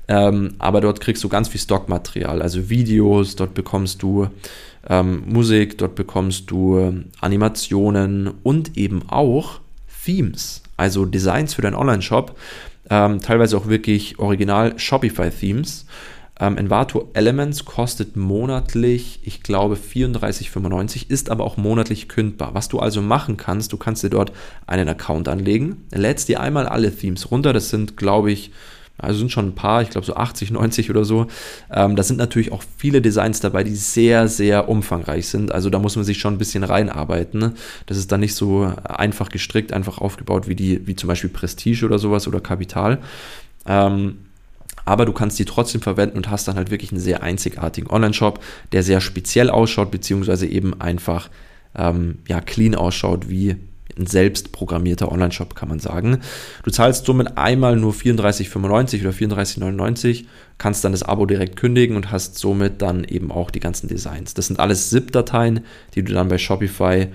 [0.09, 4.27] Ähm, aber dort kriegst du ganz viel Stockmaterial, also Videos, dort bekommst du
[4.87, 9.61] ähm, Musik, dort bekommst du ähm, Animationen und eben auch
[10.09, 12.35] Themes, also Designs für deinen Online-Shop,
[12.89, 15.85] ähm, teilweise auch wirklich original Shopify-Themes.
[16.39, 22.53] Ähm, Envato Elements kostet monatlich, ich glaube, 34,95, ist aber auch monatlich kündbar.
[22.53, 24.31] Was du also machen kannst, du kannst dir dort
[24.65, 28.51] einen Account anlegen, lädst dir einmal alle Themes runter, das sind, glaube ich,
[28.99, 31.27] also sind schon ein paar, ich glaube so 80, 90 oder so.
[31.71, 35.51] Ähm, da sind natürlich auch viele Designs dabei, die sehr, sehr umfangreich sind.
[35.51, 37.39] Also da muss man sich schon ein bisschen reinarbeiten.
[37.39, 37.53] Ne?
[37.85, 41.85] Das ist dann nicht so einfach gestrickt, einfach aufgebaut wie die, wie zum Beispiel Prestige
[41.85, 42.99] oder sowas oder Kapital.
[43.65, 44.19] Ähm,
[44.85, 48.43] aber du kannst die trotzdem verwenden und hast dann halt wirklich einen sehr einzigartigen Online-Shop,
[48.71, 51.29] der sehr speziell ausschaut, beziehungsweise eben einfach
[51.75, 53.55] ähm, ja, clean ausschaut, wie
[53.99, 56.19] ein selbst programmierter Online-Shop, kann man sagen.
[56.63, 60.25] Du zahlst somit einmal nur 34,95 oder 34,99,
[60.57, 64.33] kannst dann das Abo direkt kündigen und hast somit dann eben auch die ganzen Designs.
[64.33, 67.07] Das sind alles ZIP-Dateien, die du dann bei Shopify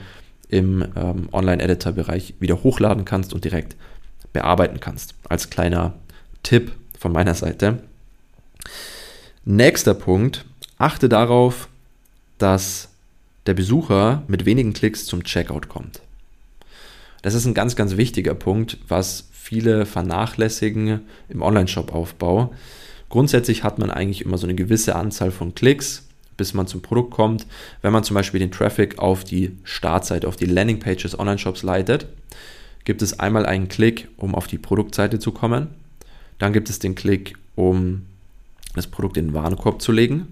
[0.49, 3.77] im ähm, Online-Editor-Bereich wieder hochladen kannst und direkt
[4.33, 5.15] bearbeiten kannst.
[5.29, 5.95] Als kleiner
[6.43, 7.83] Tipp von meiner Seite.
[9.45, 10.45] Nächster Punkt,
[10.79, 11.69] achte darauf,
[12.39, 12.89] dass
[13.47, 16.01] der Besucher mit wenigen Klicks zum Checkout kommt.
[17.25, 22.53] Das ist ein ganz, ganz wichtiger Punkt, was viele vernachlässigen im Online-Shop-Aufbau.
[23.09, 26.07] Grundsätzlich hat man eigentlich immer so eine gewisse Anzahl von Klicks,
[26.37, 27.47] bis man zum Produkt kommt.
[27.81, 32.09] Wenn man zum Beispiel den Traffic auf die Startseite, auf die Landingpage des Online-Shops leitet,
[32.85, 35.69] gibt es einmal einen Klick, um auf die Produktseite zu kommen.
[36.39, 38.05] Dann gibt es den Klick, um
[38.75, 40.29] das Produkt in den Warenkorb zu legen.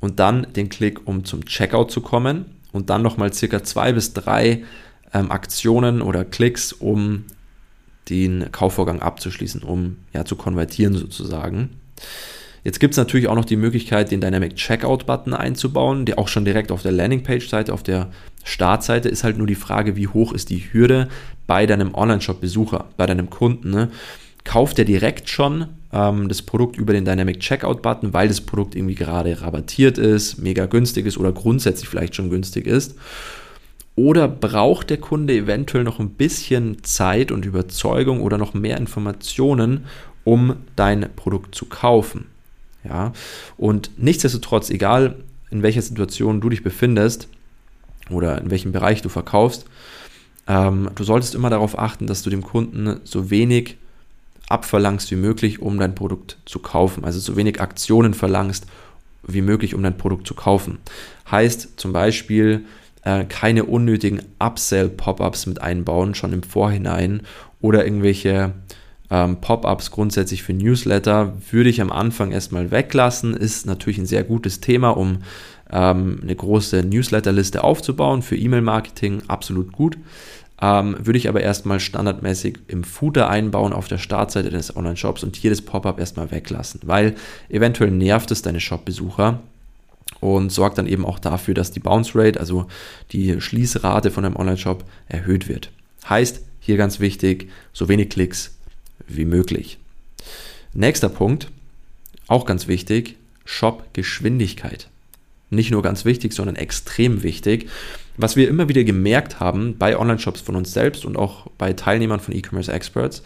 [0.00, 2.46] Und dann den Klick, um zum Checkout zu kommen.
[2.72, 4.64] Und dann nochmal circa zwei bis drei
[5.16, 7.24] ähm, Aktionen oder Klicks, um
[8.08, 11.70] den Kaufvorgang abzuschließen, um ja zu konvertieren sozusagen.
[12.62, 16.44] Jetzt gibt es natürlich auch noch die Möglichkeit, den Dynamic Checkout-Button einzubauen, der auch schon
[16.44, 18.08] direkt auf der Landingpage-Seite, auf der
[18.42, 21.08] Startseite ist halt nur die Frage, wie hoch ist die Hürde
[21.46, 23.70] bei deinem Online-Shop-Besucher, bei deinem Kunden.
[23.70, 23.90] Ne?
[24.42, 28.96] Kauft er direkt schon ähm, das Produkt über den Dynamic Checkout-Button, weil das Produkt irgendwie
[28.96, 32.96] gerade rabattiert ist, mega günstig ist oder grundsätzlich vielleicht schon günstig ist?
[33.96, 39.86] Oder braucht der Kunde eventuell noch ein bisschen Zeit und Überzeugung oder noch mehr Informationen,
[40.22, 42.26] um dein Produkt zu kaufen?
[42.84, 43.12] Ja,
[43.56, 45.16] und nichtsdestotrotz, egal
[45.50, 47.28] in welcher Situation du dich befindest
[48.10, 49.64] oder in welchem Bereich du verkaufst,
[50.46, 53.76] ähm, du solltest immer darauf achten, dass du dem Kunden so wenig
[54.48, 57.04] abverlangst wie möglich, um dein Produkt zu kaufen.
[57.04, 58.66] Also so wenig Aktionen verlangst
[59.26, 60.78] wie möglich, um dein Produkt zu kaufen.
[61.30, 62.64] Heißt zum Beispiel,
[63.06, 67.22] äh, keine unnötigen Upsell-Pop-ups mit einbauen, schon im Vorhinein
[67.60, 68.52] oder irgendwelche
[69.10, 73.34] ähm, Pop-ups grundsätzlich für Newsletter würde ich am Anfang erstmal weglassen.
[73.34, 75.18] Ist natürlich ein sehr gutes Thema, um
[75.70, 79.96] ähm, eine große Newsletterliste aufzubauen für E-Mail-Marketing, absolut gut.
[80.60, 85.44] Ähm, würde ich aber erstmal standardmäßig im Footer einbauen auf der Startseite des Online-Shops und
[85.44, 87.14] das Pop-up erstmal weglassen, weil
[87.50, 89.42] eventuell nervt es deine Shop-Besucher
[90.20, 92.66] und sorgt dann eben auch dafür, dass die Bounce Rate, also
[93.12, 95.70] die Schließrate von einem Online-Shop, erhöht wird.
[96.08, 98.56] Heißt, hier ganz wichtig, so wenig Klicks
[99.06, 99.78] wie möglich.
[100.72, 101.50] Nächster Punkt,
[102.26, 104.88] auch ganz wichtig, Shop-Geschwindigkeit.
[105.50, 107.68] Nicht nur ganz wichtig, sondern extrem wichtig.
[108.16, 112.20] Was wir immer wieder gemerkt haben bei Online-Shops von uns selbst und auch bei Teilnehmern
[112.20, 113.22] von E-Commerce Experts,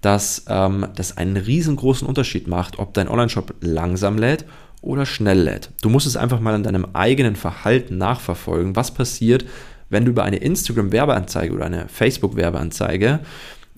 [0.00, 4.44] dass ähm, das einen riesengroßen Unterschied macht, ob dein Online-Shop langsam lädt
[4.82, 5.70] oder schnell lädt.
[5.80, 9.44] Du musst es einfach mal an deinem eigenen Verhalten nachverfolgen, was passiert,
[9.90, 13.20] wenn du über eine Instagram-Werbeanzeige oder eine Facebook-Werbeanzeige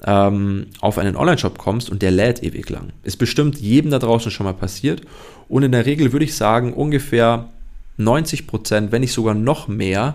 [0.05, 2.93] ähm, auf einen Online-Shop kommst und der lädt ewig lang.
[3.03, 5.03] Ist bestimmt jedem da draußen schon mal passiert.
[5.49, 7.49] Und in der Regel würde ich sagen, ungefähr
[7.97, 10.15] 90 Prozent, wenn nicht sogar noch mehr,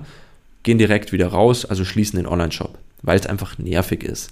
[0.64, 4.32] gehen direkt wieder raus, also schließen den Online-Shop, weil es einfach nervig ist.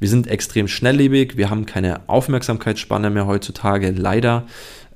[0.00, 4.46] Wir sind extrem schnelllebig, wir haben keine Aufmerksamkeitsspanne mehr heutzutage, leider.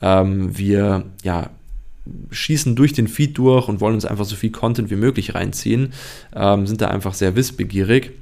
[0.01, 1.51] Ähm, wir ja,
[2.31, 5.93] schießen durch den Feed durch und wollen uns einfach so viel Content wie möglich reinziehen,
[6.35, 8.13] ähm, sind da einfach sehr wissbegierig.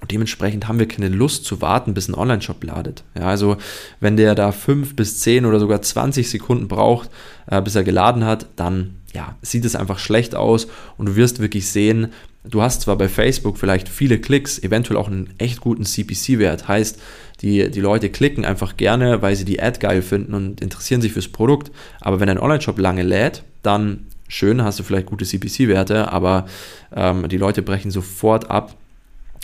[0.00, 3.04] Und dementsprechend haben wir keine Lust zu warten, bis ein Online-Shop ladet.
[3.16, 3.56] Ja, also
[4.00, 7.08] wenn der da fünf bis zehn oder sogar 20 Sekunden braucht,
[7.46, 11.38] äh, bis er geladen hat, dann ja, sieht es einfach schlecht aus und du wirst
[11.38, 12.08] wirklich sehen,
[12.44, 17.00] du hast zwar bei Facebook vielleicht viele Klicks, eventuell auch einen echt guten CPC-Wert, heißt,
[17.40, 21.12] die, die Leute klicken einfach gerne, weil sie die Ad geil finden und interessieren sich
[21.12, 26.10] fürs Produkt, aber wenn ein Online-Shop lange lädt, dann schön, hast du vielleicht gute CPC-Werte,
[26.10, 26.46] aber
[26.94, 28.76] ähm, die Leute brechen sofort ab,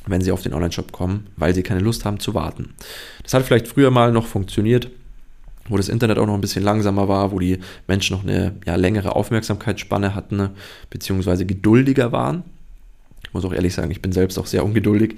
[0.07, 2.75] wenn sie auf den Online-Shop kommen, weil sie keine Lust haben zu warten.
[3.23, 4.91] Das hat vielleicht früher mal noch funktioniert,
[5.69, 8.77] wo das Internet auch noch ein bisschen langsamer war, wo die Menschen noch eine ja,
[8.77, 10.51] längere Aufmerksamkeitsspanne hatten,
[10.89, 12.45] beziehungsweise geduldiger waren.
[13.23, 15.17] Ich muss auch ehrlich sagen, ich bin selbst auch sehr ungeduldig.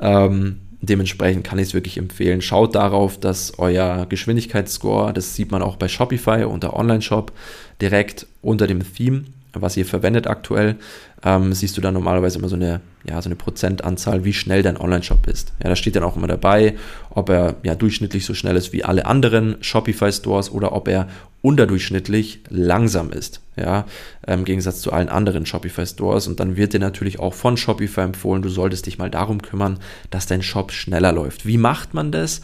[0.00, 2.40] Ähm, dementsprechend kann ich es wirklich empfehlen.
[2.40, 7.32] Schaut darauf, dass euer Geschwindigkeitsscore, das sieht man auch bei Shopify unter Online-Shop,
[7.80, 10.76] direkt unter dem Theme was ihr verwendet aktuell,
[11.24, 14.76] ähm, siehst du dann normalerweise immer so eine, ja, so eine Prozentanzahl, wie schnell dein
[14.76, 15.52] Online-Shop ist.
[15.62, 16.76] Ja, da steht dann auch immer dabei,
[17.10, 21.08] ob er ja durchschnittlich so schnell ist wie alle anderen Shopify-Stores oder ob er
[21.40, 23.40] unterdurchschnittlich langsam ist.
[23.56, 23.86] Ja,
[24.26, 26.28] im Gegensatz zu allen anderen Shopify-Stores.
[26.28, 29.80] Und dann wird dir natürlich auch von Shopify empfohlen, du solltest dich mal darum kümmern,
[30.10, 31.46] dass dein Shop schneller läuft.
[31.46, 32.40] Wie macht man das?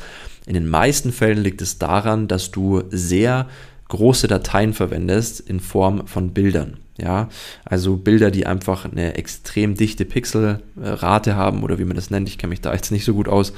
[0.46, 3.48] In den meisten Fällen liegt es daran, dass du sehr
[3.94, 6.78] große Dateien verwendest in Form von Bildern.
[6.96, 7.28] Ja,
[7.64, 12.38] also Bilder, die einfach eine extrem dichte Pixelrate haben oder wie man das nennt, ich
[12.38, 13.52] kenne mich da jetzt nicht so gut aus.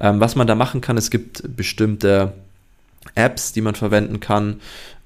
[0.00, 2.32] Ähm, was man da machen kann, es gibt bestimmte
[3.16, 4.60] Apps, die man verwenden kann.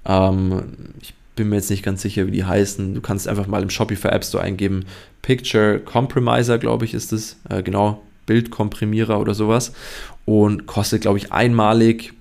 [0.04, 0.62] Ähm,
[1.00, 2.94] ich bin mir jetzt nicht ganz sicher, wie die heißen.
[2.94, 4.84] Du kannst einfach mal im Shopify App Store eingeben,
[5.22, 9.72] Picture Compromiser, glaube ich, ist es, äh, genau, Bildkomprimierer oder sowas.
[10.26, 12.12] Und kostet, glaube ich, einmalig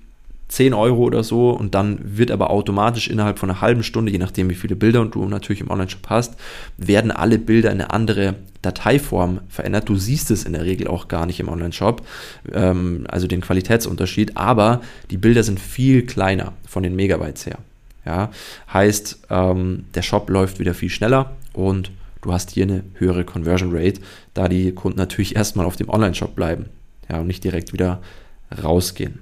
[0.50, 4.18] 10 Euro oder so und dann wird aber automatisch innerhalb von einer halben Stunde, je
[4.18, 6.34] nachdem wie viele Bilder und du natürlich im Online-Shop hast,
[6.76, 9.88] werden alle Bilder in eine andere Dateiform verändert.
[9.88, 12.04] Du siehst es in der Regel auch gar nicht im Online-Shop,
[12.52, 17.58] ähm, also den Qualitätsunterschied, aber die Bilder sind viel kleiner von den Megabytes her.
[18.04, 18.30] Ja,
[18.72, 23.70] heißt, ähm, der Shop läuft wieder viel schneller und du hast hier eine höhere Conversion
[23.72, 24.00] Rate,
[24.34, 26.66] da die Kunden natürlich erstmal auf dem Online-Shop bleiben
[27.08, 28.00] ja, und nicht direkt wieder
[28.64, 29.20] rausgehen.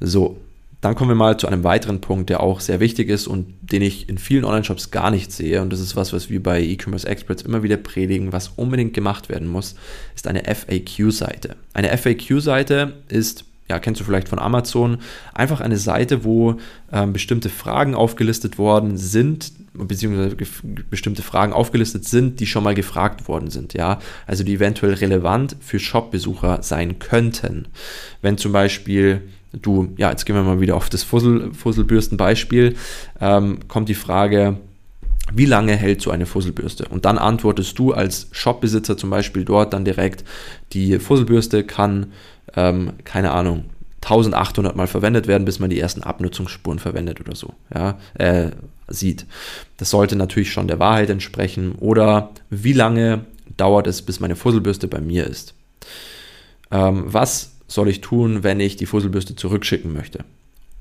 [0.00, 0.38] So,
[0.80, 3.80] dann kommen wir mal zu einem weiteren Punkt, der auch sehr wichtig ist und den
[3.80, 5.62] ich in vielen Online-Shops gar nicht sehe.
[5.62, 9.30] Und das ist was, was wir bei E-Commerce Experts immer wieder predigen, was unbedingt gemacht
[9.30, 9.76] werden muss,
[10.14, 11.56] ist eine FAQ-Seite.
[11.72, 14.98] Eine FAQ-Seite ist ja, kennst du vielleicht von Amazon,
[15.32, 16.56] einfach eine Seite, wo
[16.92, 20.36] ähm, bestimmte Fragen aufgelistet worden sind, beziehungsweise
[20.90, 25.56] bestimmte Fragen aufgelistet sind, die schon mal gefragt worden sind, ja, also die eventuell relevant
[25.60, 27.68] für Shop-Besucher sein könnten.
[28.20, 29.22] Wenn zum Beispiel
[29.62, 32.76] du, ja, jetzt gehen wir mal wieder auf das Fussel, Fusselbürsten-Beispiel,
[33.20, 34.58] ähm, kommt die Frage,
[35.32, 36.86] wie lange hält so eine Fusselbürste?
[36.88, 40.24] Und dann antwortest du als Shopbesitzer zum Beispiel dort dann direkt,
[40.72, 42.12] die Fusselbürste kann,
[42.54, 43.64] ähm, keine Ahnung,
[44.02, 48.50] 1800 Mal verwendet werden, bis man die ersten Abnutzungsspuren verwendet oder so, ja, äh,
[48.88, 49.24] sieht.
[49.78, 51.72] Das sollte natürlich schon der Wahrheit entsprechen.
[51.72, 53.24] Oder wie lange
[53.56, 55.54] dauert es, bis meine Fusselbürste bei mir ist?
[56.70, 60.20] Ähm, was soll ich tun, wenn ich die Fusselbürste zurückschicken möchte?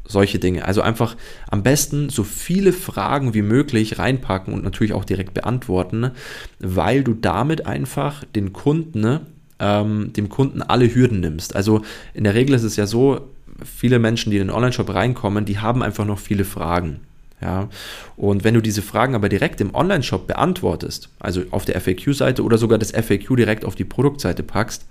[0.06, 0.66] Solche Dinge.
[0.66, 1.16] Also einfach
[1.50, 6.12] am besten so viele Fragen wie möglich reinpacken und natürlich auch direkt beantworten,
[6.60, 9.22] weil du damit einfach den Kunden,
[9.60, 11.56] ähm, dem Kunden alle Hürden nimmst.
[11.56, 11.82] Also
[12.14, 13.22] in der Regel ist es ja so,
[13.66, 17.00] viele Menschen, die in den Online-Shop reinkommen, die haben einfach noch viele Fragen.
[17.42, 17.68] Ja,
[18.16, 22.58] und wenn du diese Fragen aber direkt im Online-Shop beantwortest, also auf der FAQ-Seite oder
[22.58, 24.86] sogar das FAQ direkt auf die Produktseite packst,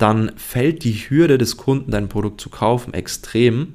[0.00, 3.74] dann fällt die Hürde des Kunden, dein Produkt zu kaufen, extrem.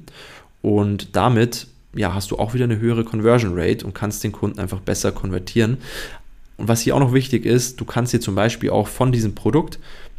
[0.62, 4.58] Und damit ja, hast du auch wieder eine höhere Conversion Rate und kannst den Kunden
[4.58, 5.78] einfach besser konvertieren.
[6.56, 9.34] Und was hier auch noch wichtig ist, du kannst dir zum Beispiel auch von diesem
[9.34, 9.78] Produkt,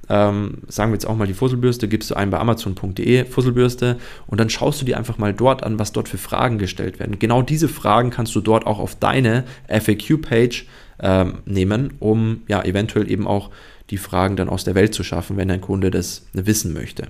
[0.10, 4.40] ähm, sagen wir jetzt auch mal die Fusselbürste, gibst du ein bei amazon.de Fusselbürste und
[4.40, 7.20] dann schaust du dir einfach mal dort an, was dort für Fragen gestellt werden.
[7.20, 10.66] Genau diese Fragen kannst du dort auch auf deine FAQ-Page
[11.00, 13.50] ähm, nehmen, um ja eventuell eben auch
[13.90, 17.08] die Fragen dann aus der Welt zu schaffen, wenn ein Kunde das wissen möchte.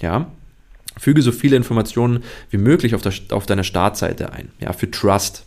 [0.00, 0.30] Ja?
[0.96, 4.50] Füge so viele Informationen wie möglich auf, der, auf deiner Startseite ein.
[4.60, 5.44] Ja, für Trust.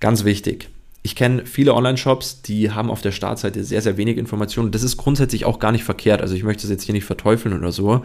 [0.00, 0.68] Ganz wichtig.
[1.02, 4.70] Ich kenne viele Online-Shops, die haben auf der Startseite sehr, sehr wenig Informationen.
[4.70, 6.20] Das ist grundsätzlich auch gar nicht verkehrt.
[6.20, 8.02] Also ich möchte es jetzt hier nicht verteufeln oder so.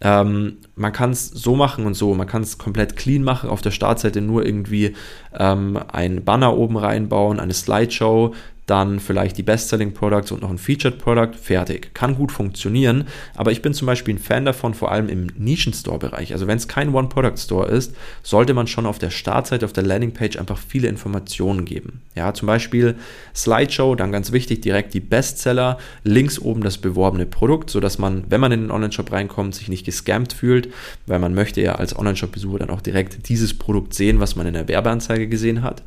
[0.00, 2.14] Ähm, man kann es so machen und so.
[2.14, 4.94] Man kann es komplett clean machen, auf der Startseite nur irgendwie
[5.38, 8.34] ähm, ein Banner oben reinbauen, eine Slideshow,
[8.70, 11.92] dann vielleicht die Best-Selling Products und noch ein Featured Product, fertig.
[11.92, 13.04] Kann gut funktionieren,
[13.34, 16.32] aber ich bin zum Beispiel ein Fan davon, vor allem im Nischen-Store-Bereich.
[16.32, 20.36] Also wenn es kein One-Product-Store ist, sollte man schon auf der Startseite, auf der Landingpage
[20.36, 22.02] einfach viele Informationen geben.
[22.14, 22.94] Ja, zum Beispiel
[23.34, 28.40] Slideshow, dann ganz wichtig, direkt die Bestseller, links oben das beworbene Produkt, sodass man, wenn
[28.40, 30.72] man in den Online-Shop reinkommt, sich nicht gescammt fühlt,
[31.06, 34.54] weil man möchte ja als Online-Shop-Besucher dann auch direkt dieses Produkt sehen, was man in
[34.54, 35.82] der Werbeanzeige gesehen hat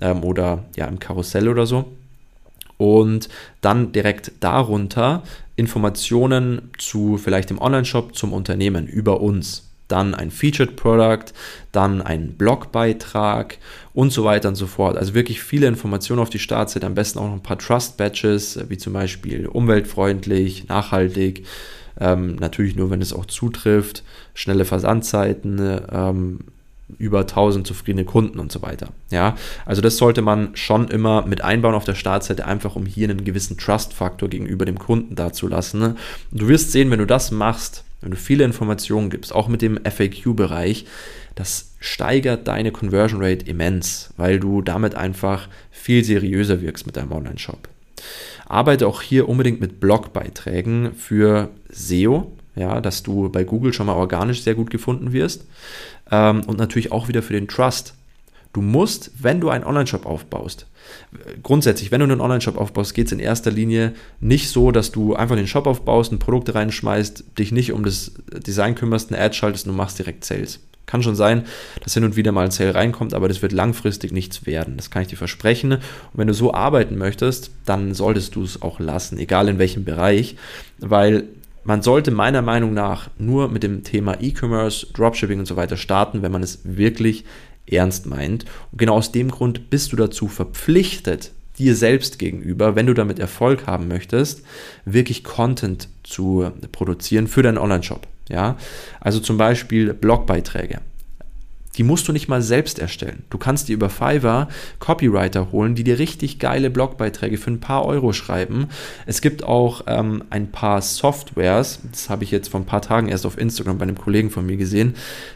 [0.00, 1.84] ähm, oder ja im Karussell oder so
[2.78, 3.28] und
[3.60, 5.22] dann direkt darunter
[5.56, 9.62] Informationen zu vielleicht dem Online-Shop zum Unternehmen über uns.
[9.88, 11.32] Dann ein Featured Product,
[11.70, 13.58] dann ein Blogbeitrag
[13.94, 14.98] und so weiter und so fort.
[14.98, 18.58] Also wirklich viele Informationen auf die Startseite, am besten auch noch ein paar Trust Badges,
[18.68, 21.46] wie zum Beispiel umweltfreundlich, nachhaltig,
[21.98, 24.02] ähm, natürlich nur, wenn es auch zutrifft,
[24.34, 26.40] schnelle Versandzeiten, ähm,
[26.98, 28.88] über 1000 zufriedene Kunden und so weiter.
[29.10, 33.08] Ja, also das sollte man schon immer mit einbauen auf der Startseite, einfach um hier
[33.08, 35.96] einen gewissen Trust-Faktor gegenüber dem Kunden dazulassen.
[36.30, 39.80] Du wirst sehen, wenn du das machst, wenn du viele Informationen gibst, auch mit dem
[39.84, 40.86] FAQ-Bereich,
[41.34, 47.12] das steigert deine Conversion Rate immens, weil du damit einfach viel seriöser wirkst mit deinem
[47.12, 47.68] Online-Shop.
[48.46, 53.94] Arbeite auch hier unbedingt mit Blogbeiträgen für SEO, ja, dass du bei Google schon mal
[53.94, 55.44] organisch sehr gut gefunden wirst
[56.10, 57.94] ähm, und natürlich auch wieder für den Trust.
[58.52, 60.66] Du musst, wenn du einen Online-Shop aufbaust,
[61.42, 65.14] grundsätzlich, wenn du einen Online-Shop aufbaust, geht es in erster Linie nicht so, dass du
[65.14, 69.34] einfach den Shop aufbaust, ein Produkt reinschmeißt, dich nicht um das Design kümmerst, eine Ad
[69.34, 70.60] schaltest und du machst direkt Sales.
[70.86, 71.44] Kann schon sein,
[71.82, 74.76] dass hin und wieder mal ein Sale reinkommt, aber das wird langfristig nichts werden.
[74.76, 75.72] Das kann ich dir versprechen.
[75.72, 75.80] Und
[76.14, 80.36] wenn du so arbeiten möchtest, dann solltest du es auch lassen, egal in welchem Bereich,
[80.78, 81.24] weil
[81.66, 86.22] man sollte meiner Meinung nach nur mit dem Thema E-Commerce, Dropshipping und so weiter starten,
[86.22, 87.24] wenn man es wirklich
[87.66, 88.44] ernst meint.
[88.70, 93.18] Und genau aus dem Grund bist du dazu verpflichtet, dir selbst gegenüber, wenn du damit
[93.18, 94.42] Erfolg haben möchtest,
[94.84, 98.06] wirklich Content zu produzieren für deinen Online-Shop.
[98.28, 98.56] Ja,
[99.00, 100.80] also zum Beispiel Blogbeiträge.
[101.76, 103.24] Die musst du nicht mal selbst erstellen.
[103.30, 107.84] Du kannst dir über Fiverr Copywriter holen, die dir richtig geile Blogbeiträge für ein paar
[107.84, 108.68] Euro schreiben.
[109.06, 113.08] Es gibt auch ähm, ein paar Softwares, das habe ich jetzt vor ein paar Tagen
[113.08, 114.94] erst auf Instagram bei einem Kollegen von mir gesehen.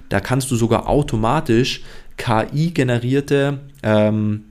[0.09, 1.83] Da kannst du sogar automatisch
[2.17, 4.45] KI-generierte ähm,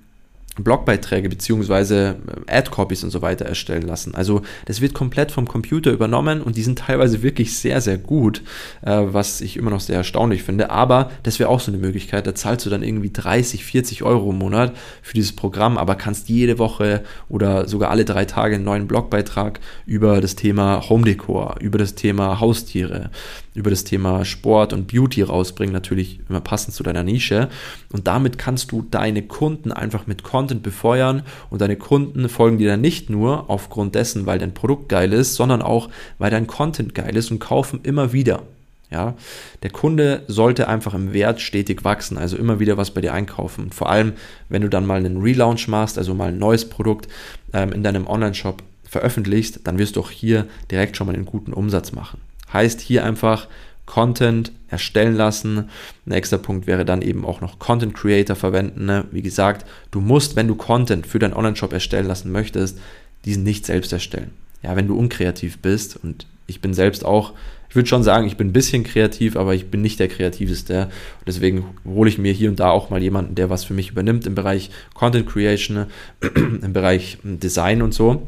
[0.64, 2.18] Blogbeiträge beziehungsweise
[2.48, 4.16] äh, Ad-Copies und so weiter erstellen lassen.
[4.16, 8.42] Also das wird komplett vom Computer übernommen und die sind teilweise wirklich sehr, sehr gut,
[8.82, 10.70] äh, was ich immer noch sehr erstaunlich finde.
[10.70, 12.28] Aber das wäre auch so eine Möglichkeit.
[12.28, 16.30] Da zahlst du dann irgendwie 30, 40 Euro im Monat für dieses Programm, aber kannst
[16.30, 21.56] jede Woche oder sogar alle drei Tage einen neuen Blogbeitrag über das Thema Home Decor,
[21.60, 23.12] über das Thema Haustiere,
[23.54, 27.50] über das Thema Sport und Beauty rausbringen, natürlich immer passend zu deiner Nische.
[27.92, 32.70] Und damit kannst du deine Kunden einfach mit Content befeuern und deine Kunden folgen dir
[32.70, 36.96] dann nicht nur aufgrund dessen, weil dein Produkt geil ist, sondern auch, weil dein Content
[36.96, 38.44] geil ist und kaufen immer wieder.
[38.92, 39.14] Ja,
[39.62, 43.72] der Kunde sollte einfach im Wert stetig wachsen, also immer wieder was bei dir einkaufen.
[43.72, 44.14] Vor allem,
[44.50, 47.08] wenn du dann mal einen Relaunch machst, also mal ein neues Produkt
[47.54, 51.54] ähm, in deinem Online-Shop veröffentlichst, dann wirst du auch hier direkt schon mal einen guten
[51.54, 52.20] Umsatz machen.
[52.52, 53.48] Heißt hier einfach
[53.90, 55.68] Content erstellen lassen.
[56.06, 58.86] Nächster Punkt wäre dann eben auch noch Content Creator verwenden.
[58.86, 59.06] Ne?
[59.12, 62.80] Wie gesagt, du musst, wenn du Content für deinen Online-Shop erstellen lassen möchtest,
[63.26, 64.30] diesen nicht selbst erstellen.
[64.62, 67.34] Ja, wenn du unkreativ bist und ich bin selbst auch,
[67.68, 70.84] ich würde schon sagen, ich bin ein bisschen kreativ, aber ich bin nicht der kreativste.
[70.84, 73.90] Und deswegen hole ich mir hier und da auch mal jemanden, der was für mich
[73.90, 75.88] übernimmt im Bereich Content Creation,
[76.36, 78.28] im Bereich Design und so.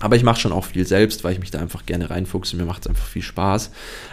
[0.00, 2.56] Aber ich mache schon auch viel selbst, weil ich mich da einfach gerne reinfuchse.
[2.56, 3.70] Mir macht es einfach viel Spaß.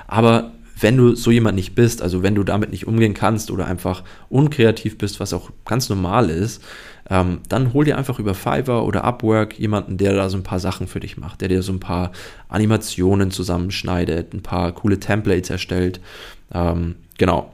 [0.07, 0.51] Aber
[0.81, 4.03] wenn du so jemand nicht bist, also wenn du damit nicht umgehen kannst oder einfach
[4.29, 6.61] unkreativ bist, was auch ganz normal ist,
[7.09, 10.59] ähm, dann hol dir einfach über Fiverr oder Upwork jemanden, der da so ein paar
[10.59, 12.11] Sachen für dich macht, der dir so ein paar
[12.47, 15.99] Animationen zusammenschneidet, ein paar coole Templates erstellt.
[16.53, 17.53] Ähm, genau.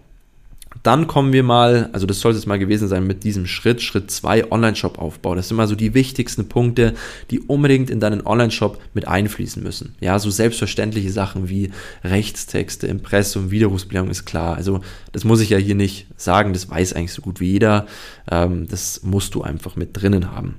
[0.88, 4.10] Dann kommen wir mal, also das soll es mal gewesen sein mit diesem Schritt, Schritt
[4.10, 5.36] 2, Online-Shop-Aufbau.
[5.36, 6.93] Das sind mal so die wichtigsten Punkte,
[7.30, 9.95] die unbedingt in deinen Online-Shop mit einfließen müssen.
[10.00, 11.71] Ja, so selbstverständliche Sachen wie
[12.06, 14.56] Rechtstexte, Impressum, Widerrufsbelehrung ist klar.
[14.56, 14.80] Also
[15.12, 17.86] das muss ich ja hier nicht sagen, das weiß eigentlich so gut wie jeder.
[18.32, 20.56] Ähm, das musst du einfach mit drinnen haben.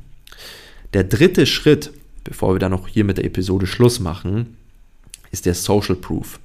[0.92, 1.90] Der dritte Schritt,
[2.24, 4.57] bevor wir dann noch hier mit der Episode Schluss machen,
[5.30, 6.40] ist der Social Proof.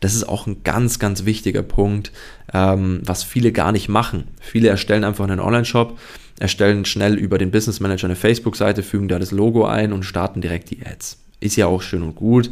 [0.00, 2.12] Das ist auch ein ganz, ganz wichtiger Punkt,
[2.52, 4.24] ähm, was viele gar nicht machen.
[4.40, 5.98] Viele erstellen einfach einen Online-Shop,
[6.38, 10.40] erstellen schnell über den Business Manager eine Facebook-Seite, fügen da das Logo ein und starten
[10.40, 11.18] direkt die Ads.
[11.40, 12.50] Ist ja auch schön und gut,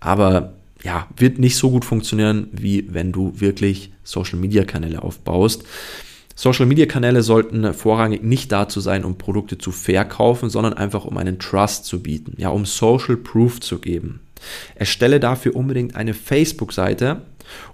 [0.00, 5.64] aber ja, wird nicht so gut funktionieren, wie wenn du wirklich Social-Media-Kanäle aufbaust.
[6.36, 11.86] Social-Media-Kanäle sollten vorrangig nicht dazu sein, um Produkte zu verkaufen, sondern einfach um einen Trust
[11.86, 14.20] zu bieten, ja, um Social Proof zu geben.
[14.74, 17.22] Erstelle dafür unbedingt eine Facebook-Seite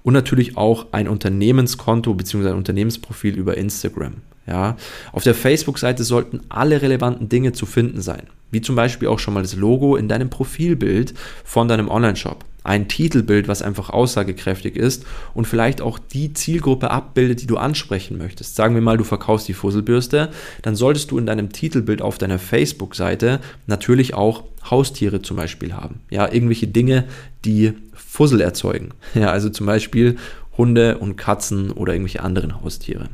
[0.03, 2.49] und natürlich auch ein Unternehmenskonto bzw.
[2.49, 4.15] ein Unternehmensprofil über Instagram.
[4.47, 4.77] Ja,
[5.13, 9.35] auf der Facebook-Seite sollten alle relevanten Dinge zu finden sein, wie zum Beispiel auch schon
[9.35, 15.05] mal das Logo in deinem Profilbild von deinem Online-Shop ein Titelbild, was einfach aussagekräftig ist
[15.35, 18.57] und vielleicht auch die Zielgruppe abbildet, die du ansprechen möchtest.
[18.57, 20.31] Sagen wir mal, du verkaufst die Fusselbürste,
[20.63, 26.01] dann solltest du in deinem Titelbild auf deiner Facebook-Seite natürlich auch Haustiere zum Beispiel haben.
[26.11, 27.05] Ja, irgendwelche Dinge,
[27.45, 28.91] die Fussel erzeugen.
[29.15, 30.17] Ja, also zum Beispiel
[30.57, 33.09] Hunde und Katzen oder irgendwelche anderen Haustiere.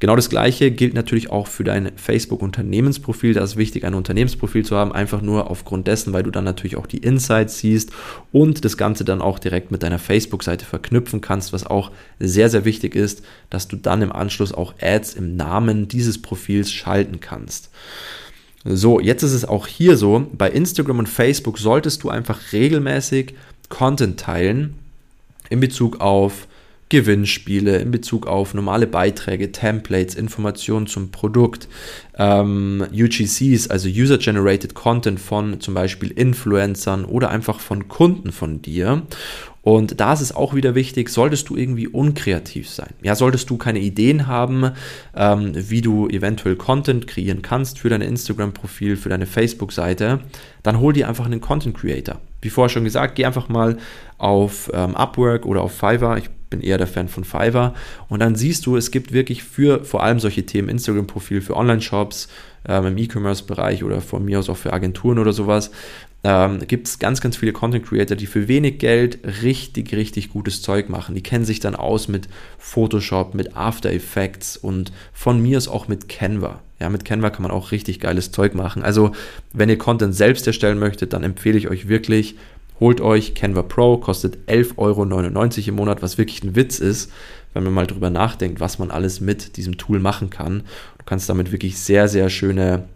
[0.00, 3.32] Genau das gleiche gilt natürlich auch für dein Facebook-Unternehmensprofil.
[3.32, 6.76] Da ist wichtig, ein Unternehmensprofil zu haben, einfach nur aufgrund dessen, weil du dann natürlich
[6.76, 7.90] auch die Insights siehst
[8.30, 12.66] und das Ganze dann auch direkt mit deiner Facebook-Seite verknüpfen kannst, was auch sehr, sehr
[12.66, 17.70] wichtig ist, dass du dann im Anschluss auch Ads im Namen dieses Profils schalten kannst.
[18.64, 23.34] So, jetzt ist es auch hier so, bei Instagram und Facebook solltest du einfach regelmäßig
[23.68, 24.74] Content teilen
[25.50, 26.48] in Bezug auf
[26.90, 31.66] Gewinnspiele in Bezug auf normale Beiträge, Templates, Informationen zum Produkt,
[32.16, 39.02] ähm, UGCs, also User-Generated Content von zum Beispiel Influencern oder einfach von Kunden von dir.
[39.64, 42.90] Und da ist es auch wieder wichtig, solltest du irgendwie unkreativ sein.
[43.02, 44.72] Ja, solltest du keine Ideen haben,
[45.16, 50.20] ähm, wie du eventuell Content kreieren kannst für dein Instagram-Profil, für deine Facebook-Seite,
[50.62, 52.20] dann hol dir einfach einen Content Creator.
[52.42, 53.78] Wie vorher schon gesagt, geh einfach mal
[54.18, 56.18] auf ähm, Upwork oder auf Fiverr.
[56.18, 57.72] Ich bin eher der Fan von Fiverr.
[58.10, 62.28] Und dann siehst du, es gibt wirklich für vor allem solche Themen, Instagram-Profil für Online-Shops,
[62.68, 65.70] ähm, im E-Commerce-Bereich oder von mir aus auch für Agenturen oder sowas,
[66.24, 70.62] ähm, gibt es ganz, ganz viele Content Creator, die für wenig Geld richtig, richtig gutes
[70.62, 71.14] Zeug machen.
[71.14, 75.86] Die kennen sich dann aus mit Photoshop, mit After Effects und von mir ist auch
[75.86, 76.60] mit Canva.
[76.80, 78.82] Ja, mit Canva kann man auch richtig geiles Zeug machen.
[78.82, 79.12] Also,
[79.52, 82.36] wenn ihr Content selbst erstellen möchtet, dann empfehle ich euch wirklich,
[82.80, 87.12] holt euch Canva Pro, kostet 11,99 Euro im Monat, was wirklich ein Witz ist,
[87.52, 90.60] wenn man mal drüber nachdenkt, was man alles mit diesem Tool machen kann.
[90.98, 92.88] Du kannst damit wirklich sehr, sehr schöne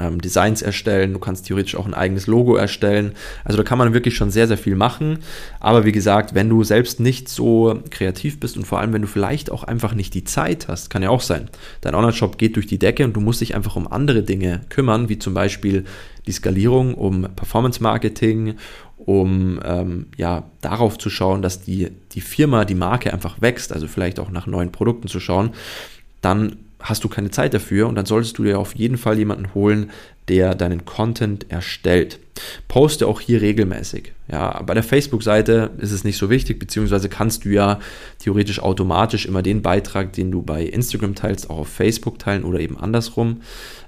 [0.00, 3.12] ähm, Designs erstellen, du kannst theoretisch auch ein eigenes Logo erstellen.
[3.44, 5.18] Also da kann man wirklich schon sehr, sehr viel machen.
[5.60, 9.08] Aber wie gesagt, wenn du selbst nicht so kreativ bist und vor allem, wenn du
[9.08, 11.48] vielleicht auch einfach nicht die Zeit hast, kann ja auch sein.
[11.82, 15.08] Dein Online-Shop geht durch die Decke und du musst dich einfach um andere Dinge kümmern,
[15.08, 15.84] wie zum Beispiel
[16.26, 18.54] die Skalierung, um Performance-Marketing,
[18.96, 23.88] um ähm, ja, darauf zu schauen, dass die, die Firma, die Marke einfach wächst, also
[23.88, 25.50] vielleicht auch nach neuen Produkten zu schauen,
[26.20, 29.54] dann hast du keine Zeit dafür und dann solltest du dir auf jeden Fall jemanden
[29.54, 29.90] holen,
[30.28, 32.18] der deinen Content erstellt.
[32.68, 34.12] Poste auch hier regelmäßig.
[34.30, 37.78] Ja, bei der Facebook-Seite ist es nicht so wichtig, beziehungsweise kannst du ja
[38.18, 42.60] theoretisch automatisch immer den Beitrag, den du bei Instagram teilst, auch auf Facebook teilen oder
[42.60, 43.42] eben andersrum.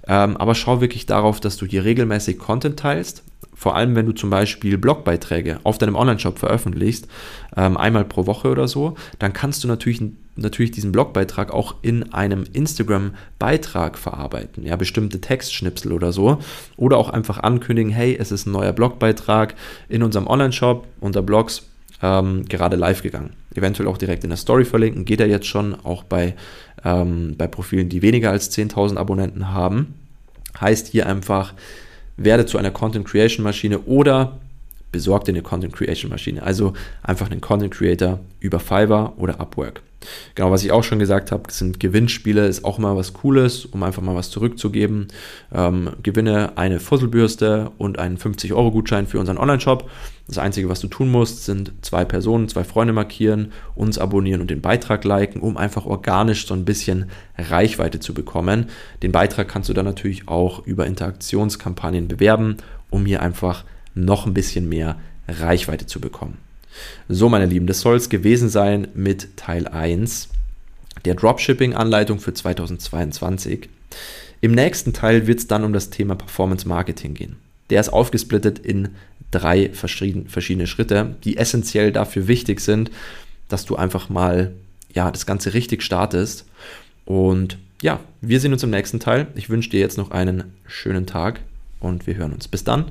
[0.07, 3.23] Ähm, aber schau wirklich darauf, dass du hier regelmäßig Content teilst
[3.55, 7.09] vor allem wenn du zum Beispiel Blogbeiträge auf deinem Online-Shop veröffentlichst,
[7.57, 10.03] ähm, einmal pro Woche oder so, dann kannst du natürlich,
[10.37, 14.67] natürlich diesen Blogbeitrag auch in einem Instagram-Beitrag verarbeiten.
[14.67, 16.24] Ja, bestimmte Textschnipsel oder so.
[16.77, 19.55] Oder auch einfach ankündigen, hey, es ist ein neuer Blogbeitrag
[19.89, 21.67] in unserem Online-Shop unter Blogs
[22.03, 23.31] ähm, gerade live gegangen.
[23.55, 26.35] Eventuell auch direkt in der Story verlinken, geht er jetzt schon, auch bei,
[26.85, 29.95] ähm, bei Profilen, die weniger als 10.000 Abonnenten haben.
[30.61, 31.55] Heißt hier einfach,
[32.17, 34.39] werde zu einer Content Creation Maschine oder
[34.95, 36.45] besorg dir eine Content Creation Maschine.
[36.45, 36.73] Also
[37.03, 39.83] einfach einen Content Creator über Fiverr oder Upwork.
[40.37, 43.83] Genau, was ich auch schon gesagt habe, sind Gewinnspiele, ist auch mal was Cooles, um
[43.83, 45.09] einfach mal was zurückzugeben.
[45.53, 49.91] Ähm, gewinne eine Fusselbürste und einen 50-Euro-Gutschein für unseren Online-Shop.
[50.29, 54.51] Das Einzige, was du tun musst, sind zwei Personen, zwei Freunde markieren, uns abonnieren und
[54.51, 58.67] den Beitrag liken, um einfach organisch so ein bisschen Reichweite zu bekommen.
[59.03, 62.59] Den Beitrag kannst du dann natürlich auch über Interaktionskampagnen bewerben,
[62.91, 63.65] um hier einfach
[63.95, 66.39] noch ein bisschen mehr Reichweite zu bekommen.
[67.09, 70.29] So, meine Lieben, das soll es gewesen sein mit Teil 1
[71.05, 73.69] der Dropshipping-Anleitung für 2022.
[74.41, 77.37] Im nächsten Teil wird es dann um das Thema Performance Marketing gehen.
[77.71, 78.91] Der ist aufgesplittet in
[79.31, 82.91] drei verschiedene Schritte, die essentiell dafür wichtig sind,
[83.49, 84.53] dass du einfach mal
[84.93, 86.45] ja, das Ganze richtig startest.
[87.05, 89.27] Und ja, wir sehen uns im nächsten Teil.
[89.35, 91.41] Ich wünsche dir jetzt noch einen schönen Tag
[91.81, 92.49] und wir hören uns.
[92.49, 92.91] Bis dann,